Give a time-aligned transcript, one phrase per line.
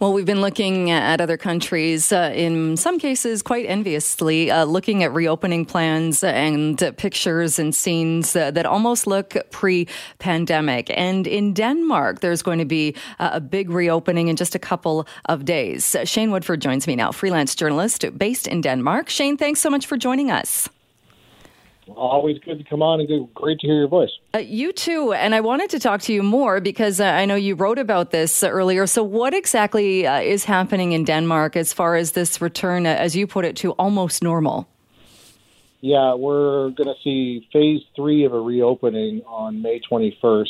[0.00, 5.04] Well, we've been looking at other countries, uh, in some cases quite enviously, uh, looking
[5.04, 9.86] at reopening plans and uh, pictures and scenes that almost look pre
[10.18, 10.90] pandemic.
[10.96, 15.44] And in Denmark, there's going to be a big reopening in just a couple of
[15.44, 15.94] days.
[16.04, 19.10] Shane Woodford joins me now, freelance journalist based in Denmark.
[19.10, 20.70] Shane, thanks so much for joining us.
[21.96, 24.10] Always good to come on and good, great to hear your voice.
[24.34, 25.12] Uh, you too.
[25.12, 28.10] And I wanted to talk to you more because uh, I know you wrote about
[28.10, 28.86] this earlier.
[28.86, 33.16] So, what exactly uh, is happening in Denmark as far as this return, uh, as
[33.16, 34.68] you put it, to almost normal?
[35.80, 40.46] Yeah, we're going to see phase three of a reopening on May 21st.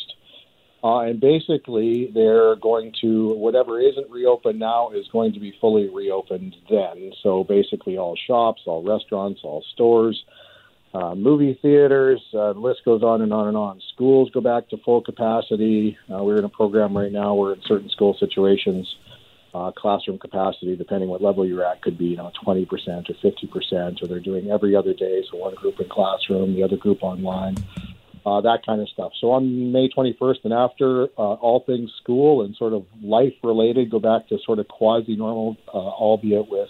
[0.82, 5.88] Uh, and basically, they're going to, whatever isn't reopened now is going to be fully
[5.90, 7.12] reopened then.
[7.22, 10.24] So, basically, all shops, all restaurants, all stores
[10.92, 13.80] uh, movie theaters, uh, the list goes on and on and on.
[13.94, 15.96] Schools go back to full capacity.
[16.12, 18.92] Uh, we're in a program right now where in certain school situations,
[19.54, 24.02] uh, classroom capacity, depending what level you're at, could be you know 20% or 50%,
[24.02, 25.22] or they're doing every other day.
[25.30, 27.56] So one group in classroom, the other group online,
[28.26, 29.12] uh, that kind of stuff.
[29.20, 33.90] So on May 21st and after, uh, all things school and sort of life related
[33.90, 36.68] go back to sort of quasi normal, albeit with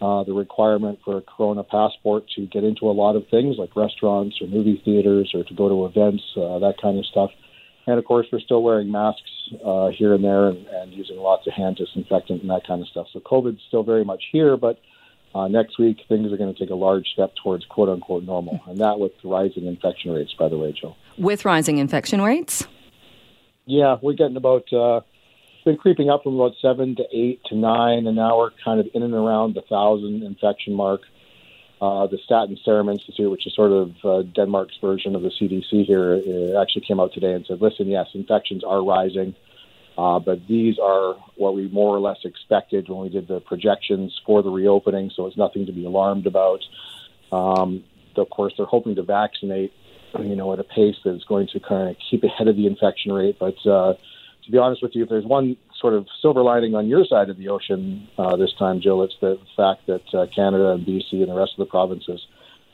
[0.00, 3.74] uh, the requirement for a Corona passport to get into a lot of things like
[3.76, 7.30] restaurants or movie theaters or to go to events, uh, that kind of stuff.
[7.86, 9.30] And of course, we're still wearing masks
[9.64, 12.88] uh, here and there and, and using lots of hand disinfectant and that kind of
[12.88, 13.06] stuff.
[13.12, 14.80] So COVID's still very much here, but
[15.34, 18.60] uh, next week things are going to take a large step towards quote unquote normal,
[18.66, 20.96] and that with rising infection rates, by the way, Joe.
[21.18, 22.66] With rising infection rates?
[23.66, 25.00] Yeah, we're getting about uh,
[25.66, 28.86] been creeping up from about seven to eight to nine, and now we're kind of
[28.94, 31.00] in and around the thousand infection mark.
[31.82, 35.84] Uh, the Statens Serum Institute, which is sort of uh, Denmark's version of the CDC
[35.84, 36.14] here,
[36.58, 39.34] actually came out today and said, listen, yes, infections are rising,
[39.98, 44.18] uh, but these are what we more or less expected when we did the projections
[44.24, 46.60] for the reopening, so it's nothing to be alarmed about.
[47.32, 47.84] Um,
[48.16, 49.72] of course, they're hoping to vaccinate,
[50.18, 53.12] you know, at a pace that's going to kind of keep ahead of the infection
[53.12, 53.94] rate, but uh,
[54.46, 57.28] to be honest with you, if there's one sort of silver lining on your side
[57.28, 61.12] of the ocean uh, this time, Jill, it's the fact that uh, Canada and BC
[61.12, 62.24] and the rest of the provinces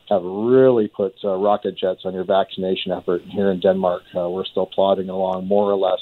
[0.09, 3.23] have really put uh, rocket jets on your vaccination effort.
[3.23, 6.01] And here in Denmark, uh, we're still plodding along more or less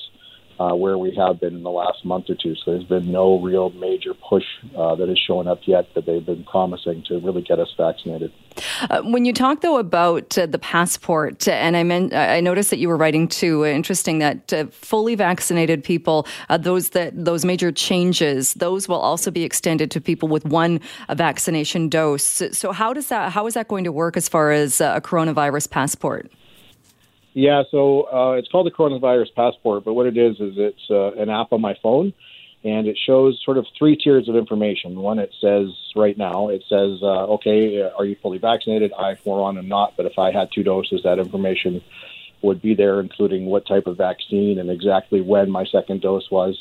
[0.61, 2.55] uh, where we have been in the last month or two.
[2.55, 4.45] So there's been no real major push
[4.77, 8.31] uh, that has shown up yet that they've been promising to really get us vaccinated.
[8.91, 12.79] Uh, when you talk though about uh, the passport, and I meant I noticed that
[12.79, 13.65] you were writing too.
[13.65, 16.27] Uh, interesting that uh, fully vaccinated people,
[16.59, 21.89] those that those major changes, those will also be extended to people with one vaccination
[21.89, 22.43] dose.
[22.53, 25.71] So how does that how is that going to work as far as a coronavirus
[25.71, 26.31] passport?
[27.33, 31.13] Yeah, so uh, it's called the coronavirus passport, but what it is is it's uh,
[31.13, 32.13] an app on my phone,
[32.65, 34.99] and it shows sort of three tiers of information.
[34.99, 38.93] One, it says right now, it says, uh, okay, are you fully vaccinated?
[38.93, 41.83] I, for one, am not, but if I had two doses, that information
[42.43, 46.59] would be there, including what type of vaccine and exactly when my second dose was.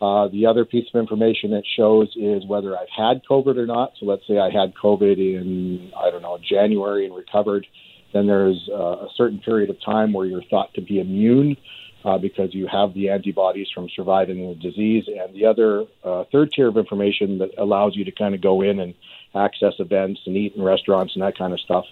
[0.00, 3.92] Uh, the other piece of information it shows is whether I've had COVID or not.
[4.00, 7.66] So let's say I had COVID in, I don't know, January and recovered
[8.12, 11.56] then there's uh, a certain period of time where you're thought to be immune
[12.04, 15.04] uh, because you have the antibodies from surviving the disease.
[15.06, 18.62] And the other uh, third tier of information that allows you to kind of go
[18.62, 18.94] in and
[19.34, 21.84] access events and eat in restaurants and that kind of stuff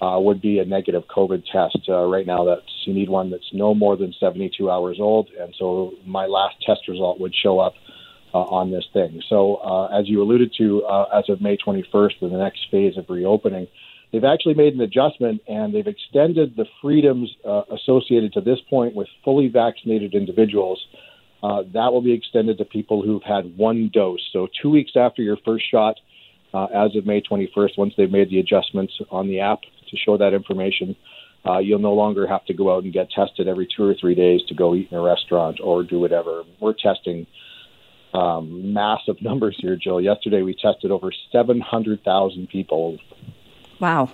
[0.00, 1.88] uh, would be a negative COVID test.
[1.88, 5.54] Uh, right now, that's you need one that's no more than 72 hours old, and
[5.58, 7.74] so my last test result would show up.
[8.34, 9.22] Uh, on this thing.
[9.28, 12.98] So, uh, as you alluded to, uh, as of May 21st, in the next phase
[12.98, 13.68] of reopening,
[14.14, 18.94] They've actually made an adjustment and they've extended the freedoms uh, associated to this point
[18.94, 20.80] with fully vaccinated individuals.
[21.42, 24.20] Uh, that will be extended to people who've had one dose.
[24.32, 25.96] So, two weeks after your first shot,
[26.54, 30.16] uh, as of May 21st, once they've made the adjustments on the app to show
[30.16, 30.94] that information,
[31.44, 34.14] uh, you'll no longer have to go out and get tested every two or three
[34.14, 36.44] days to go eat in a restaurant or do whatever.
[36.60, 37.26] We're testing
[38.14, 40.00] um, massive numbers here, Jill.
[40.00, 42.98] Yesterday we tested over 700,000 people
[43.84, 44.08] Wow.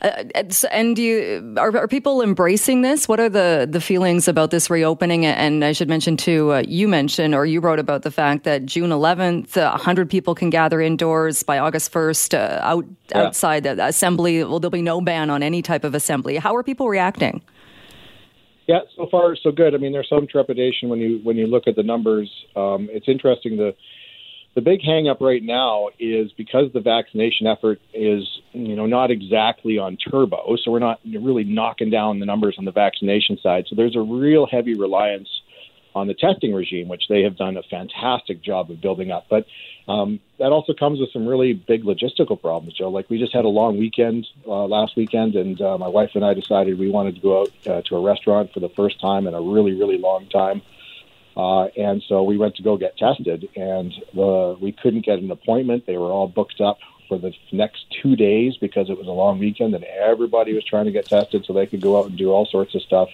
[0.00, 0.24] Uh,
[0.72, 3.06] and you are, are, people embracing this?
[3.06, 5.26] What are the, the feelings about this reopening?
[5.26, 8.64] And I should mention too, uh, you mentioned or you wrote about the fact that
[8.64, 13.18] June 11th, uh, 100 people can gather indoors by August 1st uh, out yeah.
[13.18, 14.42] outside the assembly.
[14.42, 16.36] Well, there'll be no ban on any type of assembly.
[16.36, 17.42] How are people reacting?
[18.66, 19.74] Yeah, so far so good.
[19.74, 22.30] I mean, there's some trepidation when you when you look at the numbers.
[22.56, 23.74] Um, it's interesting the
[24.54, 28.22] the big hangup right now is because the vaccination effort is,
[28.52, 32.64] you know, not exactly on turbo, so we're not really knocking down the numbers on
[32.64, 33.66] the vaccination side.
[33.68, 35.28] So there's a real heavy reliance
[35.94, 39.26] on the testing regime, which they have done a fantastic job of building up.
[39.28, 39.46] But
[39.86, 42.88] um, that also comes with some really big logistical problems, Joe.
[42.88, 46.24] Like we just had a long weekend uh, last weekend, and uh, my wife and
[46.24, 49.26] I decided we wanted to go out uh, to a restaurant for the first time
[49.26, 50.62] in a really, really long time.
[51.36, 55.30] Uh, and so we went to go get tested, and uh, we couldn't get an
[55.30, 55.84] appointment.
[55.86, 56.78] They were all booked up
[57.08, 60.86] for the next two days because it was a long weekend, and everybody was trying
[60.86, 63.08] to get tested so they could go out and do all sorts of stuff.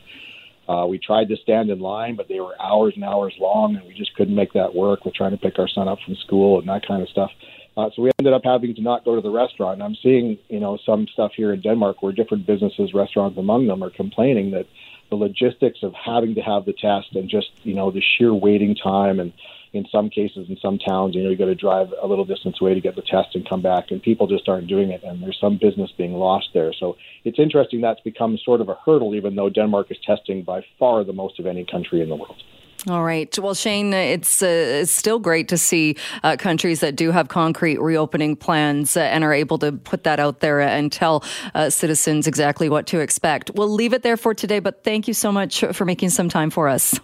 [0.69, 3.85] Uh, we tried to stand in line, but they were hours and hours long, and
[3.87, 5.05] we just couldn't make that work.
[5.05, 7.31] We're trying to pick our son up from school and that kind of stuff.
[7.77, 9.75] Uh, so we ended up having to not go to the restaurant.
[9.75, 13.67] And I'm seeing, you know, some stuff here in Denmark where different businesses, restaurants among
[13.67, 14.67] them, are complaining that
[15.11, 18.75] the logistics of having to have the test and just, you know, the sheer waiting
[18.75, 19.21] time.
[19.21, 19.33] And
[19.73, 22.61] in some cases in some towns you know you got to drive a little distance
[22.61, 25.23] away to get the test and come back and people just aren't doing it and
[25.23, 26.73] there's some business being lost there.
[26.73, 30.65] So it's interesting that's become sort of a hurdle even though denmark is testing by
[30.79, 32.43] far the most of any country in the world
[32.89, 33.37] all right.
[33.39, 37.81] Well, Shane, it's, uh, it's still great to see uh, countries that do have concrete
[37.81, 41.23] reopening plans uh, and are able to put that out there and tell
[41.55, 43.51] uh, citizens exactly what to expect.
[43.55, 46.51] We'll leave it there for today, but thank you so much for making some time
[46.51, 46.99] for us.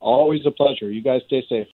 [0.00, 0.90] Always a pleasure.
[0.90, 1.68] You guys stay safe.